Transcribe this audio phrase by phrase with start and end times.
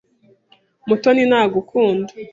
[0.87, 2.11] Mutoni ntagukunda.